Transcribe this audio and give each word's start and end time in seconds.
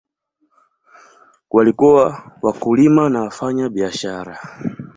Walikuwa 1.51 2.31
wakulima 2.41 3.09
na 3.09 3.21
wafanyabiashara. 3.21 4.39